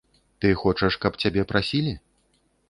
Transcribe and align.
Ты 0.45 0.49
хочаш, 0.61 0.97
каб 1.03 1.19
цябе 1.25 1.45
прасілі? 1.53 1.93